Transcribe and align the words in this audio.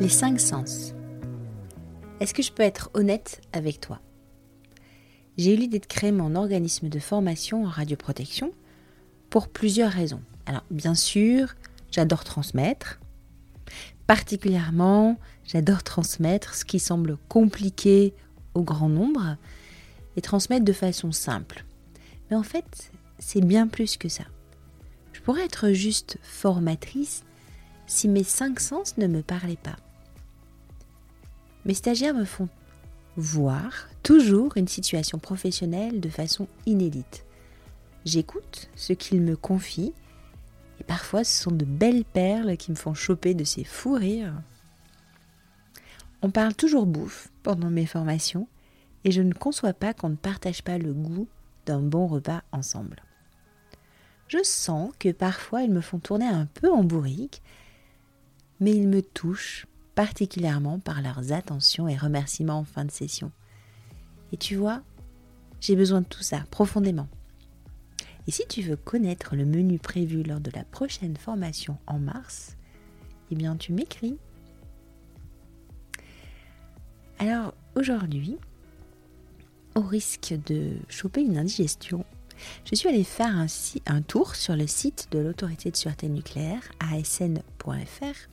Les 0.00 0.08
cinq 0.08 0.40
sens. 0.40 0.92
Est-ce 2.18 2.34
que 2.34 2.42
je 2.42 2.50
peux 2.50 2.64
être 2.64 2.90
honnête 2.94 3.40
avec 3.52 3.80
toi? 3.80 4.00
J'ai 5.38 5.54
eu 5.54 5.56
l'idée 5.56 5.78
de 5.78 5.86
créer 5.86 6.10
mon 6.10 6.34
organisme 6.34 6.88
de 6.88 6.98
formation 6.98 7.64
en 7.64 7.68
radioprotection 7.68 8.52
pour 9.30 9.48
plusieurs 9.48 9.92
raisons. 9.92 10.20
Alors, 10.46 10.64
bien 10.70 10.94
sûr, 10.96 11.54
j'adore 11.90 12.24
transmettre. 12.24 12.98
Particulièrement, 14.06 15.16
j'adore 15.44 15.84
transmettre 15.84 16.54
ce 16.54 16.64
qui 16.64 16.80
semble 16.80 17.16
compliqué 17.28 18.14
au 18.54 18.62
grand 18.62 18.88
nombre 18.88 19.36
et 20.16 20.20
transmettre 20.20 20.64
de 20.64 20.72
façon 20.72 21.12
simple. 21.12 21.64
Mais 22.30 22.36
en 22.36 22.42
fait, 22.42 22.90
c'est 23.20 23.44
bien 23.44 23.68
plus 23.68 23.96
que 23.96 24.08
ça. 24.08 24.24
Je 25.12 25.20
pourrais 25.20 25.44
être 25.44 25.70
juste 25.70 26.18
formatrice 26.22 27.22
si 27.86 28.08
mes 28.08 28.24
cinq 28.24 28.60
sens 28.60 28.96
ne 28.98 29.06
me 29.06 29.22
parlaient 29.22 29.56
pas. 29.56 29.76
Mes 31.64 31.74
stagiaires 31.74 32.14
me 32.14 32.24
font 32.24 32.48
voir 33.16 33.88
toujours 34.02 34.56
une 34.56 34.68
situation 34.68 35.18
professionnelle 35.18 36.00
de 36.00 36.08
façon 36.08 36.48
inédite. 36.66 37.24
J'écoute 38.04 38.68
ce 38.74 38.92
qu'ils 38.92 39.22
me 39.22 39.36
confient 39.36 39.94
et 40.80 40.84
parfois 40.84 41.24
ce 41.24 41.42
sont 41.42 41.52
de 41.52 41.64
belles 41.64 42.04
perles 42.04 42.56
qui 42.56 42.70
me 42.70 42.76
font 42.76 42.92
choper 42.92 43.34
de 43.34 43.44
ces 43.44 43.64
fous 43.64 43.94
rires. 43.94 44.34
On 46.20 46.30
parle 46.30 46.54
toujours 46.54 46.86
bouffe 46.86 47.28
pendant 47.42 47.70
mes 47.70 47.86
formations 47.86 48.48
et 49.04 49.10
je 49.10 49.22
ne 49.22 49.32
conçois 49.32 49.74
pas 49.74 49.94
qu'on 49.94 50.10
ne 50.10 50.16
partage 50.16 50.62
pas 50.62 50.78
le 50.78 50.92
goût 50.92 51.28
d'un 51.66 51.80
bon 51.80 52.06
repas 52.06 52.42
ensemble. 52.52 53.02
Je 54.28 54.42
sens 54.42 54.90
que 54.98 55.10
parfois 55.10 55.62
ils 55.62 55.72
me 55.72 55.80
font 55.80 55.98
tourner 55.98 56.26
un 56.26 56.46
peu 56.46 56.70
en 56.70 56.82
bourrique, 56.82 57.42
mais 58.60 58.72
ils 58.72 58.88
me 58.88 59.02
touchent 59.02 59.66
particulièrement 59.94 60.78
par 60.78 61.02
leurs 61.02 61.32
attentions 61.32 61.88
et 61.88 61.96
remerciements 61.96 62.58
en 62.58 62.64
fin 62.64 62.84
de 62.84 62.90
session. 62.90 63.30
Et 64.32 64.36
tu 64.36 64.56
vois, 64.56 64.82
j'ai 65.60 65.76
besoin 65.76 66.00
de 66.00 66.06
tout 66.06 66.22
ça 66.22 66.44
profondément. 66.50 67.08
Et 68.26 68.30
si 68.30 68.46
tu 68.48 68.62
veux 68.62 68.76
connaître 68.76 69.36
le 69.36 69.44
menu 69.44 69.78
prévu 69.78 70.22
lors 70.22 70.40
de 70.40 70.50
la 70.54 70.64
prochaine 70.64 71.16
formation 71.16 71.78
en 71.86 71.98
mars, 71.98 72.56
eh 73.30 73.34
bien 73.34 73.56
tu 73.56 73.72
m'écris. 73.72 74.16
Alors 77.18 77.54
aujourd'hui, 77.74 78.36
au 79.74 79.82
risque 79.82 80.34
de 80.46 80.72
choper 80.88 81.20
une 81.20 81.36
indigestion, 81.38 82.04
je 82.64 82.74
suis 82.74 82.88
allée 82.88 83.04
faire 83.04 83.36
un, 83.36 83.46
un 83.86 84.02
tour 84.02 84.34
sur 84.34 84.56
le 84.56 84.66
site 84.66 85.08
de 85.12 85.18
l'autorité 85.18 85.70
de 85.70 85.76
sûreté 85.76 86.08
nucléaire, 86.08 86.62
asn.fr, 86.80 88.28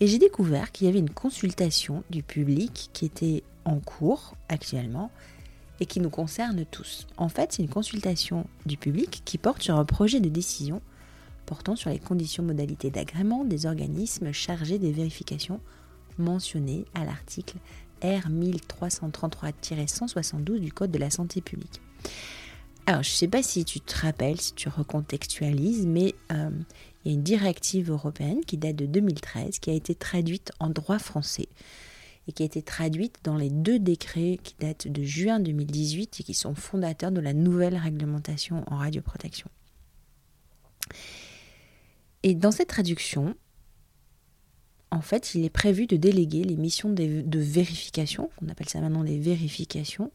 et 0.00 0.06
j'ai 0.06 0.18
découvert 0.18 0.72
qu'il 0.72 0.86
y 0.86 0.90
avait 0.90 0.98
une 0.98 1.10
consultation 1.10 2.02
du 2.10 2.22
public 2.22 2.90
qui 2.92 3.04
était 3.04 3.42
en 3.64 3.80
cours 3.80 4.34
actuellement 4.48 5.10
et 5.80 5.86
qui 5.86 6.00
nous 6.00 6.10
concerne 6.10 6.64
tous. 6.70 7.06
En 7.16 7.28
fait, 7.28 7.52
c'est 7.52 7.62
une 7.62 7.68
consultation 7.68 8.46
du 8.66 8.76
public 8.76 9.22
qui 9.24 9.38
porte 9.38 9.62
sur 9.62 9.76
un 9.76 9.84
projet 9.84 10.20
de 10.20 10.28
décision 10.28 10.80
portant 11.46 11.76
sur 11.76 11.90
les 11.90 11.98
conditions 11.98 12.42
modalités 12.42 12.90
d'agrément 12.90 13.44
des 13.44 13.66
organismes 13.66 14.32
chargés 14.32 14.78
des 14.78 14.92
vérifications 14.92 15.60
mentionnées 16.18 16.84
à 16.94 17.04
l'article 17.04 17.56
R 18.02 18.28
1333-172 18.28 20.58
du 20.58 20.72
Code 20.72 20.90
de 20.90 20.98
la 20.98 21.10
santé 21.10 21.40
publique. 21.40 21.80
Alors, 22.86 23.02
je 23.02 23.10
ne 23.10 23.14
sais 23.14 23.28
pas 23.28 23.42
si 23.42 23.64
tu 23.64 23.80
te 23.80 23.98
rappelles, 23.98 24.40
si 24.40 24.54
tu 24.54 24.68
recontextualises, 24.68 25.86
mais 25.86 26.14
euh, 26.32 26.50
il 27.04 27.10
y 27.10 27.14
a 27.14 27.16
une 27.16 27.22
directive 27.22 27.90
européenne 27.90 28.40
qui 28.44 28.56
date 28.56 28.76
de 28.76 28.86
2013, 28.86 29.58
qui 29.58 29.70
a 29.70 29.74
été 29.74 29.94
traduite 29.94 30.52
en 30.60 30.70
droit 30.70 30.98
français 30.98 31.48
et 32.26 32.32
qui 32.32 32.42
a 32.42 32.46
été 32.46 32.62
traduite 32.62 33.16
dans 33.24 33.36
les 33.36 33.50
deux 33.50 33.78
décrets 33.78 34.38
qui 34.42 34.54
datent 34.60 34.88
de 34.88 35.02
juin 35.02 35.40
2018 35.40 36.20
et 36.20 36.22
qui 36.22 36.34
sont 36.34 36.54
fondateurs 36.54 37.10
de 37.10 37.20
la 37.20 37.32
nouvelle 37.32 37.76
réglementation 37.76 38.64
en 38.66 38.76
radioprotection. 38.76 39.48
Et 42.22 42.34
dans 42.34 42.50
cette 42.50 42.68
traduction, 42.68 43.34
en 44.90 45.00
fait, 45.00 45.34
il 45.34 45.44
est 45.44 45.50
prévu 45.50 45.86
de 45.86 45.96
déléguer 45.96 46.44
les 46.44 46.56
missions 46.56 46.90
de 46.90 47.38
vérification, 47.38 48.30
on 48.42 48.48
appelle 48.48 48.68
ça 48.68 48.80
maintenant 48.80 49.02
les 49.02 49.18
vérifications, 49.18 50.10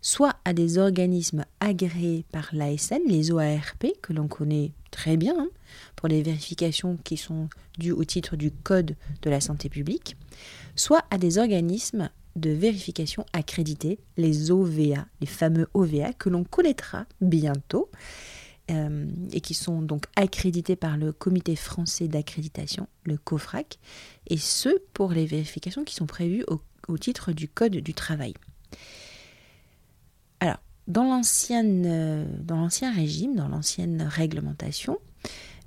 soit 0.00 0.36
à 0.44 0.52
des 0.52 0.78
organismes 0.78 1.44
agréés 1.60 2.24
par 2.32 2.48
l'ASN, 2.52 3.00
les 3.06 3.30
OARP, 3.30 3.86
que 4.02 4.12
l'on 4.12 4.28
connaît 4.28 4.72
très 4.90 5.16
bien, 5.16 5.34
hein, 5.38 5.48
pour 5.96 6.08
les 6.08 6.22
vérifications 6.22 6.96
qui 7.04 7.16
sont 7.16 7.48
dues 7.78 7.92
au 7.92 8.04
titre 8.04 8.36
du 8.36 8.50
Code 8.50 8.96
de 9.22 9.30
la 9.30 9.40
santé 9.40 9.68
publique, 9.68 10.16
soit 10.76 11.04
à 11.10 11.18
des 11.18 11.38
organismes 11.38 12.10
de 12.36 12.50
vérification 12.50 13.26
accrédités, 13.32 13.98
les 14.16 14.50
OVA, 14.50 15.06
les 15.20 15.26
fameux 15.26 15.68
OVA 15.74 16.12
que 16.12 16.28
l'on 16.28 16.44
connaîtra 16.44 17.06
bientôt, 17.20 17.90
euh, 18.70 19.06
et 19.32 19.40
qui 19.40 19.54
sont 19.54 19.80
donc 19.80 20.04
accrédités 20.14 20.76
par 20.76 20.98
le 20.98 21.12
Comité 21.12 21.56
français 21.56 22.06
d'accréditation, 22.06 22.86
le 23.04 23.16
COFRAC, 23.16 23.78
et 24.28 24.36
ce 24.36 24.68
pour 24.92 25.10
les 25.12 25.26
vérifications 25.26 25.84
qui 25.84 25.94
sont 25.94 26.06
prévues 26.06 26.44
au 26.86 26.98
titre 26.98 27.32
du 27.32 27.48
Code 27.48 27.76
du 27.76 27.94
travail. 27.94 28.34
Euh, 30.88 32.24
dans 32.44 32.56
l'ancien 32.56 32.92
régime, 32.92 33.34
dans 33.36 33.48
l'ancienne 33.48 34.02
réglementation, 34.02 34.98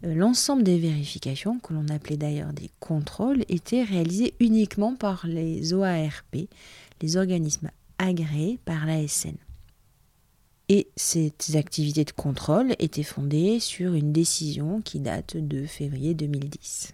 euh, 0.04 0.16
l'ensemble 0.16 0.64
des 0.64 0.80
vérifications, 0.80 1.60
que 1.60 1.74
l'on 1.74 1.88
appelait 1.90 2.18
d'ailleurs 2.18 2.54
des 2.54 2.72
contrôles, 2.80 3.44
étaient 3.48 3.84
réalisés 3.84 4.34
uniquement 4.40 4.96
par 4.96 5.28
les 5.28 5.74
OARP, 5.74 6.48
les 7.02 7.18
organismes 7.18 7.70
agréés 8.00 8.60
par 8.66 8.86
l'ASN. 8.86 9.36
Et 10.70 10.88
ces 10.96 11.34
activités 11.56 12.06
de 12.06 12.12
contrôle 12.12 12.76
étaient 12.80 13.04
fondées 13.04 13.60
sur 13.60 13.94
une 13.94 14.14
décision 14.14 14.82
qui 14.82 15.00
date 15.00 15.36
de 15.36 15.66
février 15.66 16.14
2010. 16.14 16.94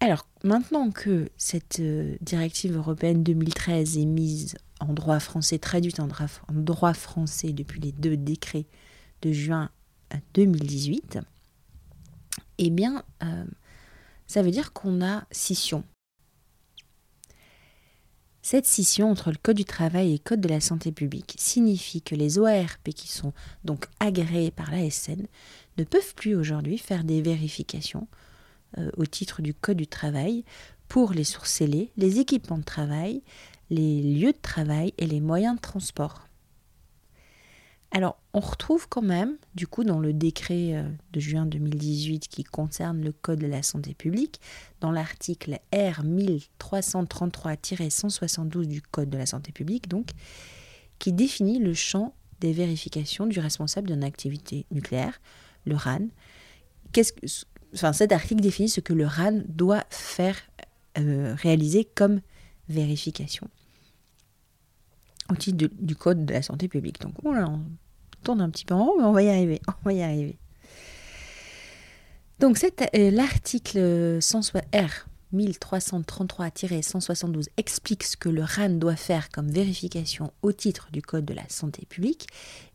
Alors, 0.00 0.26
maintenant 0.44 0.90
que 0.90 1.28
cette 1.36 1.80
euh, 1.80 2.16
directive 2.20 2.76
européenne 2.76 3.22
2013 3.22 3.98
est 3.98 4.04
mise 4.04 4.54
en 4.80 4.92
droit 4.92 5.20
français, 5.20 5.58
traduite 5.58 6.00
en 6.00 6.08
droit, 6.50 6.94
français 6.94 7.52
depuis 7.52 7.80
les 7.80 7.92
deux 7.92 8.16
décrets 8.16 8.66
de 9.22 9.32
juin 9.32 9.70
2018, 10.34 11.18
eh 12.58 12.70
bien, 12.70 13.04
euh, 13.22 13.44
ça 14.26 14.42
veut 14.42 14.50
dire 14.50 14.72
qu'on 14.72 15.04
a 15.04 15.24
scission. 15.30 15.84
Cette 18.42 18.66
scission 18.66 19.10
entre 19.10 19.30
le 19.30 19.36
Code 19.36 19.56
du 19.56 19.66
travail 19.66 20.08
et 20.08 20.12
le 20.12 20.18
Code 20.18 20.40
de 20.40 20.48
la 20.48 20.60
santé 20.60 20.92
publique 20.92 21.34
signifie 21.38 22.00
que 22.00 22.14
les 22.14 22.38
OARP 22.38 22.90
qui 22.90 23.08
sont 23.08 23.34
donc 23.64 23.86
agréés 24.00 24.50
par 24.50 24.70
l'ASN 24.70 25.26
ne 25.76 25.84
peuvent 25.84 26.14
plus 26.14 26.34
aujourd'hui 26.34 26.78
faire 26.78 27.04
des 27.04 27.20
vérifications 27.20 28.08
euh, 28.78 28.90
au 28.96 29.04
titre 29.04 29.42
du 29.42 29.52
Code 29.52 29.76
du 29.76 29.86
travail 29.86 30.44
pour 30.88 31.12
les 31.12 31.24
sources 31.24 31.52
scellées, 31.52 31.92
les 31.96 32.18
équipements 32.18 32.58
de 32.58 32.64
travail, 32.64 33.22
les 33.70 34.02
lieux 34.02 34.32
de 34.32 34.40
travail 34.40 34.94
et 34.98 35.06
les 35.06 35.20
moyens 35.20 35.56
de 35.56 35.60
transport. 35.60 36.26
Alors, 37.92 38.20
on 38.34 38.40
retrouve 38.40 38.86
quand 38.88 39.02
même, 39.02 39.36
du 39.56 39.66
coup, 39.66 39.82
dans 39.82 39.98
le 39.98 40.12
décret 40.12 40.76
euh, 40.76 40.88
de 41.12 41.18
juin 41.18 41.44
2018 41.44 42.28
qui 42.28 42.44
concerne 42.44 43.02
le 43.02 43.10
Code 43.10 43.40
de 43.40 43.48
la 43.48 43.64
santé 43.64 43.94
publique, 43.94 44.40
dans 44.80 44.92
l'article 44.92 45.58
R 45.72 46.04
1333-172 46.04 48.66
du 48.66 48.80
Code 48.80 49.10
de 49.10 49.18
la 49.18 49.26
santé 49.26 49.50
publique, 49.50 49.88
donc, 49.88 50.10
qui 51.00 51.12
définit 51.12 51.58
le 51.58 51.74
champ 51.74 52.14
des 52.38 52.52
vérifications 52.52 53.26
du 53.26 53.40
responsable 53.40 53.88
d'une 53.88 54.04
activité 54.04 54.66
nucléaire, 54.70 55.20
le 55.64 55.74
RAN. 55.74 56.06
Cet 57.72 58.12
article 58.12 58.40
définit 58.40 58.68
ce 58.68 58.80
que 58.80 58.92
le 58.92 59.06
RAN 59.06 59.42
doit 59.48 59.84
faire 59.90 60.36
euh, 60.98 61.34
réaliser 61.34 61.84
comme 61.84 62.20
vérification 62.68 63.50
au 65.30 65.36
titre 65.36 65.68
du 65.78 65.96
Code 65.96 66.24
de 66.24 66.32
la 66.32 66.42
santé 66.42 66.68
publique. 66.68 67.00
Donc 67.00 67.14
on 67.24 67.60
tourne 68.22 68.40
un 68.40 68.50
petit 68.50 68.64
peu 68.64 68.74
en 68.74 68.84
rond, 68.84 68.98
mais 68.98 69.04
on 69.04 69.12
va 69.12 69.22
y 69.22 69.28
arriver. 69.28 69.60
On 69.68 69.84
va 69.84 69.92
y 69.92 70.02
arriver. 70.02 70.38
Donc 72.38 72.58
euh, 72.64 73.10
l'article 73.10 74.18
R 74.72 75.10
1333-172 75.34 77.46
explique 77.56 78.02
ce 78.02 78.16
que 78.16 78.28
le 78.28 78.42
RAN 78.42 78.70
doit 78.70 78.96
faire 78.96 79.30
comme 79.30 79.50
vérification 79.50 80.32
au 80.42 80.52
titre 80.52 80.88
du 80.92 81.02
Code 81.02 81.24
de 81.24 81.34
la 81.34 81.48
santé 81.48 81.86
publique 81.86 82.26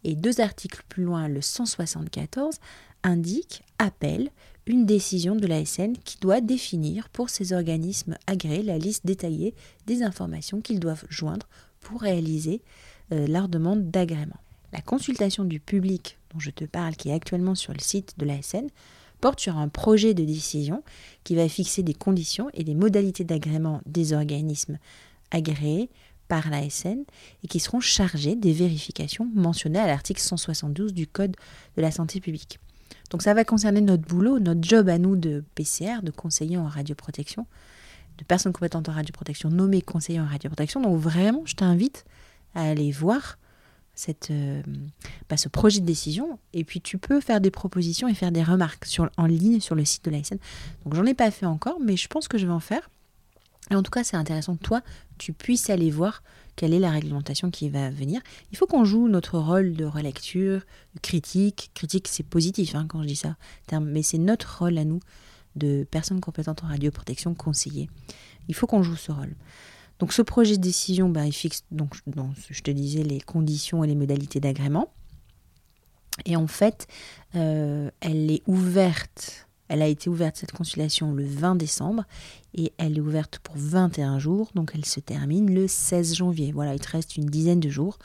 et 0.04 0.16
deux 0.16 0.40
articles 0.40 0.84
plus 0.88 1.04
loin, 1.04 1.28
le 1.28 1.42
174, 1.42 2.56
indique, 3.04 3.64
appelle 3.78 4.30
une 4.68 4.86
décision 4.86 5.36
de 5.36 5.48
l'ASN 5.48 5.94
qui 6.04 6.18
doit 6.20 6.42
définir 6.42 7.10
pour 7.10 7.30
ces 7.30 7.54
organismes 7.54 8.18
agréés 8.26 8.64
la 8.64 8.78
liste 8.78 9.06
détaillée 9.06 9.54
des 9.86 10.02
informations 10.02 10.62
qu'ils 10.62 10.80
doivent 10.80 11.06
joindre 11.10 11.48
pour 11.86 12.02
réaliser 12.02 12.62
euh, 13.12 13.28
leur 13.28 13.48
demande 13.48 13.92
d'agrément. 13.92 14.40
La 14.74 14.82
consultation 14.82 15.46
du 15.46 15.60
public 15.60 16.18
dont 16.34 16.40
je 16.40 16.50
te 16.50 16.66
parle, 16.66 16.96
qui 16.96 17.10
est 17.10 17.14
actuellement 17.14 17.56
sur 17.56 17.74
le 17.74 17.80
site 17.80 18.16
de 18.18 18.26
l'ASN, 18.26 18.68
porte 19.22 19.40
sur 19.40 19.58
un 19.58 19.70
projet 19.70 20.14
de 20.14 20.26
décision 20.26 20.84
qui 21.24 21.36
va 21.36 21.48
fixer 21.48 21.84
des 21.84 21.94
conditions 21.94 22.50
et 22.54 22.64
des 22.64 22.74
modalités 22.74 23.24
d'agrément 23.24 23.82
des 23.86 24.14
organismes 24.14 24.80
agréés 25.32 25.90
par 26.28 26.50
l'ASN 26.50 27.04
et 27.44 27.48
qui 27.48 27.60
seront 27.60 27.80
chargés 27.80 28.36
des 28.36 28.52
vérifications 28.52 29.30
mentionnées 29.36 29.80
à 29.80 29.88
l'article 29.88 30.22
172 30.22 30.92
du 30.92 31.06
Code 31.06 31.36
de 31.78 31.82
la 31.82 31.92
santé 31.92 32.20
publique. 32.20 32.60
Donc 33.12 33.22
ça 33.22 33.36
va 33.36 33.46
concerner 33.46 33.82
notre 33.82 34.04
boulot, 34.04 34.40
notre 34.40 34.64
job 34.64 34.90
à 34.90 34.98
nous 34.98 35.16
de 35.16 35.44
PCR, 35.54 36.02
de 36.02 36.10
conseillers 36.10 36.58
en 36.58 36.68
radioprotection, 36.68 37.46
de 38.18 38.24
personnes 38.24 38.54
compétentes 38.54 38.90
en 38.90 38.94
radioprotection 38.94 39.50
nommées 39.50 39.82
conseillers 39.82 40.22
en 40.22 40.26
radioprotection. 40.26 40.82
Donc 40.82 41.00
vraiment, 41.00 41.44
je 41.46 41.56
t'invite 41.56 42.06
à 42.54 42.64
aller 42.64 42.92
voir 42.92 43.38
euh, 44.30 44.62
bah, 45.30 45.38
ce 45.38 45.48
projet 45.48 45.80
de 45.80 45.86
décision 45.86 46.38
et 46.54 46.66
puis 46.66 46.82
tu 46.82 46.98
peux 46.98 47.22
faire 47.22 47.40
des 47.40 47.52
propositions 47.52 48.08
et 48.08 48.14
faire 48.14 48.32
des 48.32 48.44
remarques 48.44 48.88
en 49.18 49.26
ligne 49.26 49.60
sur 49.60 49.76
le 49.76 49.86
site 49.86 50.06
de 50.06 50.12
l'ASN. 50.12 50.38
Donc 50.84 50.96
j'en 50.96 51.06
ai 51.06 51.14
pas 51.14 51.32
fait 51.32 51.46
encore, 51.46 51.78
mais 51.80 51.96
je 51.96 52.08
pense 52.08 52.28
que 52.28 52.38
je 52.38 52.46
vais 52.46 52.52
en 52.52 52.60
faire. 52.60 52.90
Et 53.72 53.76
en 53.76 53.84
tout 53.84 53.92
cas, 53.92 54.04
c'est 54.04 54.18
intéressant 54.18 54.56
que 54.56 54.64
toi, 54.64 54.82
tu 55.18 55.34
puisses 55.34 55.70
aller 55.70 55.90
voir 55.90 56.24
quelle 56.56 56.74
est 56.74 56.80
la 56.80 56.92
réglementation 56.92 57.50
qui 57.52 57.70
va 57.70 57.90
venir. 57.90 58.22
Il 58.52 58.58
faut 58.58 58.68
qu'on 58.68 58.86
joue 58.86 59.08
notre 59.08 59.40
rôle 59.40 59.74
de 59.74 59.86
relecture, 59.86 60.62
critique. 61.02 61.72
Critique, 61.74 62.08
c'est 62.08 62.24
positif 62.24 62.76
hein, 62.76 62.86
quand 62.88 63.02
je 63.02 63.08
dis 63.08 63.16
ça, 63.16 63.36
mais 63.82 64.04
c'est 64.04 64.18
notre 64.18 64.60
rôle 64.60 64.78
à 64.78 64.86
nous 64.86 65.00
de 65.56 65.86
personnes 65.90 66.22
compétentes 66.22 66.64
en 66.64 66.68
radioprotection, 66.68 67.34
conseillers. 67.34 67.90
Il 68.48 68.56
faut 68.56 68.68
qu'on 68.68 68.84
joue 68.84 68.96
ce 68.96 69.12
rôle. 69.12 69.36
Donc 70.00 70.14
ce 70.14 70.22
projet 70.22 70.58
de 70.58 70.62
décision, 70.62 71.10
bah, 71.10 71.26
il 71.26 71.32
fixe, 71.32 71.64
donc, 71.72 71.96
je 72.50 72.62
te 72.62 72.72
disais, 72.72 73.04
les 73.04 73.22
conditions 73.22 73.84
et 73.84 73.88
les 73.88 73.96
modalités 73.96 74.40
d'agrément. 74.40 74.92
Et 76.26 76.36
en 76.36 76.48
fait, 76.48 76.88
euh, 77.36 77.90
elle 78.00 78.32
est 78.32 78.42
ouverte, 78.48 79.48
elle 79.68 79.82
a 79.82 79.88
été 79.88 80.10
ouverte 80.10 80.38
cette 80.38 80.54
consultation 80.54 81.14
le 81.14 81.26
20 81.26 81.56
décembre 81.56 82.06
et 82.54 82.72
elle 82.78 82.98
est 82.98 83.02
ouverte 83.02 83.40
pour 83.40 83.56
21 83.58 84.20
jours, 84.20 84.50
donc 84.56 84.72
elle 84.76 84.86
se 84.86 85.00
termine 85.00 85.54
le 85.54 85.68
16 85.68 86.16
janvier. 86.16 86.52
Voilà, 86.52 86.74
il 86.74 86.80
te 86.80 86.90
reste 86.90 87.18
une 87.18 87.26
dizaine 87.26 87.60
de 87.60 87.70
jours, 87.70 87.98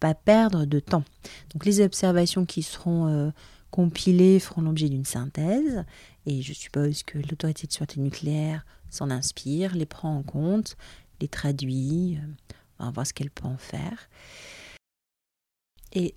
pas 0.00 0.14
perdre 0.14 0.66
de 0.66 0.80
temps. 0.80 1.04
Donc 1.52 1.64
les 1.64 1.80
observations 1.80 2.44
qui 2.44 2.62
seront 2.62 3.06
euh, 3.06 3.30
compilées 3.70 4.40
feront 4.40 4.62
l'objet 4.62 4.88
d'une 4.88 5.04
synthèse 5.04 5.84
et 6.26 6.42
je 6.42 6.52
suppose 6.52 7.02
que 7.02 7.18
l'autorité 7.18 7.66
de 7.66 7.72
sûreté 7.72 8.00
nucléaire 8.00 8.64
s'en 8.90 9.10
inspire, 9.10 9.74
les 9.74 9.86
prend 9.86 10.16
en 10.16 10.22
compte, 10.22 10.76
les 11.20 11.28
traduit, 11.28 12.16
euh, 12.16 12.54
on 12.78 12.86
va 12.86 12.90
voir 12.90 13.06
ce 13.06 13.12
qu'elle 13.12 13.30
peut 13.30 13.46
en 13.46 13.58
faire. 13.58 14.08
Et 15.92 16.14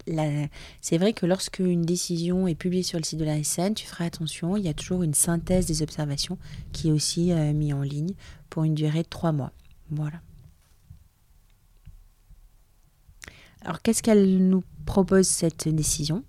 c'est 0.82 0.98
vrai 0.98 1.14
que 1.14 1.26
lorsque 1.26 1.60
une 1.60 1.84
décision 1.84 2.46
est 2.46 2.56
publiée 2.56 2.84
sur 2.84 3.00
le 3.00 3.06
site 3.06 3.20
de 3.20 3.26
la 3.26 3.42
SN, 3.42 3.74
tu 3.74 3.88
feras 3.88 4.06
attention, 4.06 4.58
il 4.58 4.64
y 4.64 4.68
a 4.68 4.74
toujours 4.74 5.02
une 5.02 5.14
synthèse 5.14 5.66
des 5.66 5.82
observations 5.82 6.38
qui 6.74 6.90
est 6.90 6.92
aussi 6.92 7.32
euh, 7.32 7.54
mise 7.54 7.74
en 7.74 7.82
ligne 7.82 8.14
pour 8.50 8.66
une 8.66 8.76
durée 8.76 9.04
de 9.04 9.08
trois 9.08 9.32
mois. 9.32 9.54
Voilà. 9.90 10.22
Alors 13.62 13.82
qu'est-ce 13.82 14.04
qu'elle 14.04 14.46
nous 14.50 14.64
propose 14.86 15.28
cette 15.28 15.70
décision? 15.70 16.26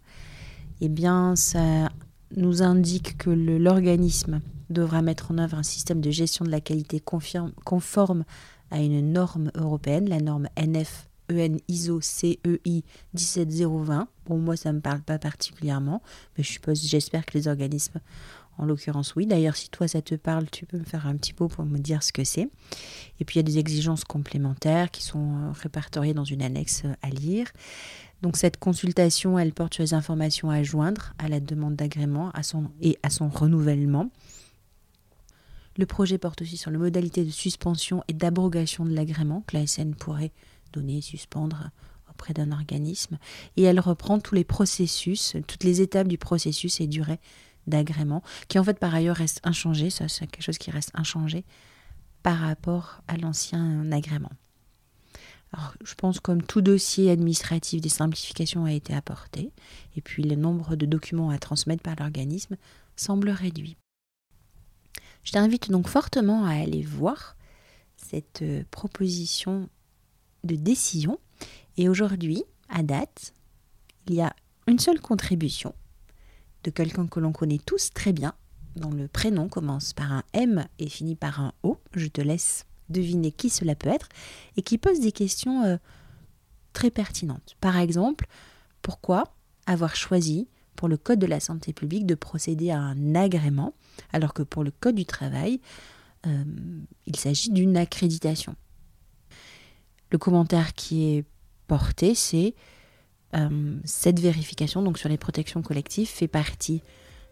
Eh 0.85 0.89
bien, 0.89 1.37
ça 1.37 1.91
nous 2.35 2.65
indique 2.65 3.17
que 3.17 3.31
l'organisme 3.31 4.41
devra 4.69 5.01
mettre 5.01 5.31
en 5.31 5.39
œuvre 5.39 5.57
un 5.57 5.63
système 5.63 6.01
de 6.01 6.11
gestion 6.11 6.45
de 6.45 6.51
la 6.51 6.61
qualité 6.61 7.01
conforme 7.01 8.25
à 8.73 8.83
une 8.83 9.13
norme 9.13 9.53
européenne, 9.55 10.09
la 10.09 10.19
norme 10.19 10.49
NF 10.57 11.09
EN 11.31 11.59
ISO 11.69 12.01
CEI 12.01 12.83
17020. 13.15 14.09
Bon, 14.27 14.39
moi, 14.39 14.57
ça 14.57 14.73
ne 14.73 14.79
me 14.79 14.81
parle 14.81 15.03
pas 15.03 15.21
particulièrement, 15.21 16.03
mais 16.37 16.43
j'espère 16.73 17.27
que 17.27 17.39
les 17.39 17.47
organismes, 17.47 18.01
en 18.59 18.67
l'occurrence, 18.67 19.15
oui. 19.17 19.27
D'ailleurs, 19.27 19.57
si 19.57 19.71
toi, 19.71 19.89
ça 19.89 20.03
te 20.03 20.15
parle, 20.15 20.49
tu 20.51 20.67
peux 20.67 20.79
me 20.79 20.85
faire 20.85 21.07
un 21.07 21.17
petit 21.17 21.35
mot 21.39 21.49
pour 21.49 21.65
me 21.65 21.79
dire 21.79 22.03
ce 22.03 22.13
que 22.13 22.25
c'est. 22.25 22.49
Et 23.21 23.25
puis, 23.25 23.37
il 23.37 23.39
y 23.39 23.41
a 23.41 23.43
des 23.45 23.59
exigences 23.59 24.05
complémentaires 24.05 24.91
qui 24.91 25.03
sont 25.03 25.37
euh, 25.37 25.53
répertoriées 25.53 26.15
dans 26.15 26.25
une 26.25 26.43
annexe 26.43 26.83
euh, 26.85 26.95
à 27.03 27.09
lire. 27.09 27.47
Donc, 28.21 28.37
cette 28.37 28.59
consultation, 28.59 29.39
elle 29.39 29.53
porte 29.53 29.75
sur 29.75 29.83
les 29.83 29.95
informations 29.95 30.51
à 30.51 30.63
joindre 30.63 31.15
à 31.19 31.29
la 31.29 31.41
demande 31.41 31.77
d'agrément 31.77 32.31
et 32.81 32.99
à 33.03 33.11
son 33.11 33.29
renouvellement. 33.29 34.11
Le 35.79 35.87
projet 35.87 36.19
porte 36.19 36.43
aussi 36.43 36.57
sur 36.57 36.71
les 36.71 36.77
modalités 36.77 37.25
de 37.25 37.31
suspension 37.31 38.05
et 38.07 38.13
d'abrogation 38.13 38.85
de 38.85 38.95
l'agrément 38.95 39.43
que 39.47 39.57
la 39.57 39.67
SN 39.67 39.95
pourrait 39.95 40.33
donner, 40.73 41.01
suspendre 41.01 41.71
auprès 42.11 42.35
d'un 42.35 42.53
organisme. 42.53 43.19
Et 43.57 43.63
elle 43.63 43.81
reprend 43.81 44.21
tous 44.21 44.35
les 44.35 44.45
processus, 44.45 45.35
toutes 45.47 45.65
les 45.65 45.81
étapes 45.81 46.09
du 46.09 46.19
processus 46.19 46.81
et 46.81 46.87
durée 46.87 47.19
d'agrément, 47.67 48.23
qui 48.49 48.59
en 48.59 48.65
fait 48.65 48.79
par 48.79 48.95
ailleurs 48.95 49.17
reste 49.17 49.41
inchangé, 49.45 49.91
ça 49.91 50.09
c'est 50.09 50.27
quelque 50.27 50.43
chose 50.43 50.59
qui 50.59 50.71
reste 50.71 50.91
inchangé 50.95 51.45
par 52.23 52.39
rapport 52.39 53.03
à 53.09 53.17
l'ancien 53.17 53.91
agrément. 53.93 54.31
Alors, 55.53 55.75
je 55.85 55.95
pense 55.95 56.19
comme 56.19 56.43
tout 56.43 56.63
dossier 56.63 57.11
administratif, 57.11 57.81
des 57.81 57.91
simplifications 57.91 58.63
ont 58.63 58.67
été 58.67 58.95
apportées, 58.95 59.51
et 59.97 60.01
puis 60.01 60.23
le 60.23 60.35
nombre 60.35 60.77
de 60.77 60.87
documents 60.87 61.31
à 61.31 61.39
transmettre 61.39 61.83
par 61.83 61.97
l'organisme 61.97 62.57
semble 62.97 63.29
réduit. 63.31 63.77
Je 65.25 65.33
t'invite 65.33 65.71
donc 65.71 65.89
fortement 65.89 66.47
à 66.47 66.53
aller 66.53 66.83
voir 66.83 67.37
cette 67.97 68.43
euh, 68.43 68.65
proposition 68.71 69.69
de 70.45 70.57
décision. 70.57 71.19
Et 71.77 71.89
aujourd'hui, 71.89 72.43
à 72.69 72.83
date, 72.83 73.33
il 74.07 74.15
y 74.15 74.21
a 74.21 74.35
une 74.67 74.79
seule 74.79 75.01
contribution 75.01 75.75
de 76.65 76.71
quelqu'un 76.71 77.07
que 77.07 77.21
l'on 77.21 77.33
connaît 77.33 77.61
tous 77.65 77.91
très 77.93 78.13
bien, 78.13 78.35
dont 78.77 78.91
le 78.91 79.09
prénom 79.09 79.49
commence 79.49 79.93
par 79.93 80.13
un 80.13 80.23
M 80.33 80.67
et 80.79 80.89
finit 80.89 81.17
par 81.17 81.41
un 81.41 81.53
O. 81.63 81.79
Je 81.95 82.07
te 82.09 82.21
laisse 82.21 82.67
deviner 82.89 83.33
qui 83.33 83.51
cela 83.51 83.75
peut 83.75 83.89
être 83.89 84.09
et 84.57 84.63
qui 84.63 84.79
pose 84.79 85.01
des 85.01 85.13
questions 85.13 85.65
euh, 85.65 85.77
très 86.73 86.91
pertinentes. 86.91 87.57
Par 87.61 87.77
exemple, 87.77 88.27
pourquoi 88.83 89.35
avoir 89.67 89.97
choisi 89.97 90.49
pour 90.77 90.89
le 90.89 90.97
Code 90.97 91.19
de 91.19 91.27
la 91.27 91.41
santé 91.41 91.73
publique 91.73 92.07
de 92.07 92.15
procéder 92.15 92.71
à 92.71 92.81
un 92.81 93.15
agrément, 93.15 93.75
alors 94.13 94.35
que 94.35 94.43
pour 94.43 94.65
le 94.65 94.71
Code 94.71 94.97
du 94.97 95.05
travail, 95.05 95.61
euh, 96.27 96.45
il 97.07 97.17
s'agit 97.17 97.51
d'une 97.51 97.77
accréditation? 97.77 98.57
Le 100.11 100.19
commentaire 100.19 100.75
qui 100.75 101.05
est 101.05 101.25
porté, 101.67 102.15
c'est 102.15 102.55
euh, 103.35 103.77
cette 103.85 104.21
vérification, 104.21 104.83
donc 104.83 104.99
sur 104.99 105.09
les 105.09 105.17
protections 105.17 105.63
collectives, 105.63 106.09
fait 106.09 106.29
partie 106.29 106.83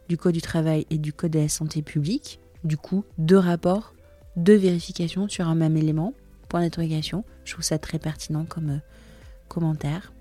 du 0.09 0.17
Code 0.17 0.35
du 0.35 0.43
travail 0.43 0.87
et 0.91 0.99
du 0.99 1.13
Code 1.13 1.33
de 1.33 1.39
la 1.39 1.49
santé 1.49 1.83
publique. 1.83 2.41
Du 2.65 2.77
coup, 2.77 3.05
deux 3.19 3.39
rapports, 3.39 3.95
deux 4.37 4.57
vérifications 4.57 5.29
sur 5.29 5.49
un 5.49 5.55
même 5.55 5.77
élément. 5.77 6.15
Point 6.49 6.63
d'interrogation. 6.63 7.25
Je 7.45 7.53
trouve 7.53 7.65
ça 7.65 7.79
très 7.79 7.99
pertinent 7.99 8.45
comme 8.45 8.71
euh, 8.71 8.79
commentaire. 9.49 10.13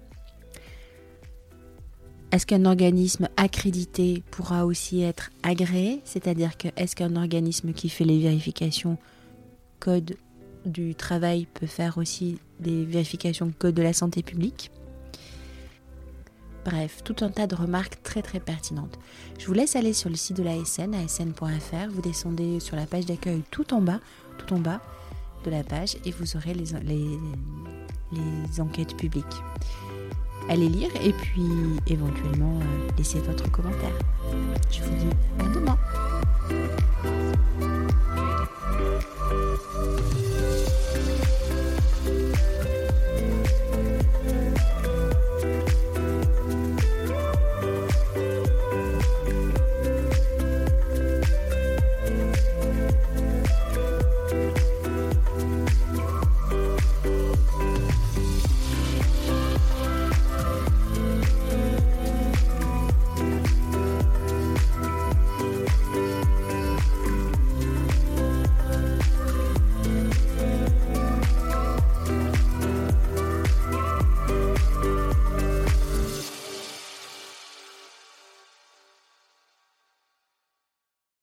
Est-ce 2.32 2.46
qu'un 2.46 2.66
organisme 2.66 3.28
accrédité 3.38 4.22
pourra 4.30 4.66
aussi 4.66 5.02
être 5.02 5.32
agréé? 5.42 6.02
C'est-à-dire 6.06 6.58
que 6.58 6.68
est-ce 6.76 6.96
qu'un 6.96 7.16
organisme 7.16 7.74
qui 7.74 7.90
fait 7.90 8.04
les 8.04 8.20
vérifications 8.20 8.98
code 9.80 10.16
du 10.66 10.94
travail 10.94 11.48
peut 11.52 11.66
faire 11.66 11.98
aussi 11.98 12.38
des 12.60 12.86
vérifications 12.86 13.52
code 13.58 13.74
de 13.74 13.82
la 13.82 13.94
santé 13.94 14.22
publique? 14.22 14.70
Bref, 16.70 17.02
tout 17.04 17.16
un 17.22 17.30
tas 17.30 17.48
de 17.48 17.56
remarques 17.56 17.98
très 18.04 18.22
très 18.22 18.40
pertinentes. 18.40 19.00
Je 19.40 19.48
vous 19.48 19.54
laisse 19.54 19.76
aller 19.76 19.92
sur 19.92 20.08
le 20.08 20.16
site 20.16 20.38
de 20.38 20.44
l'ASN, 20.44 20.94
asn.fr. 20.94 21.90
Vous 21.90 22.02
descendez 22.02 22.60
sur 22.60 22.76
la 22.76 22.86
page 22.86 23.08
d'accueil 23.08 23.42
tout 23.50 23.74
en 23.74 23.82
bas, 23.82 24.00
tout 24.38 24.54
en 24.54 24.60
bas 24.60 24.80
de 25.46 25.50
la 25.50 25.64
page 25.64 25.98
et 26.06 26.12
vous 26.12 26.36
aurez 26.36 26.54
les, 26.54 26.66
les, 28.12 28.62
enquêtes 28.62 28.96
publiques 28.98 29.26
allez 30.50 30.68
lire 30.68 30.90
et 31.04 31.14
puis 31.14 31.48
éventuellement 31.88 32.60
euh, 32.60 32.90
laissez 32.98 33.20
votre 33.20 33.50
commentaire. 33.52 33.98
Je 34.70 34.82
vous 34.82 34.96
dis 34.96 35.16
à 35.40 35.44
demain. 35.54 35.78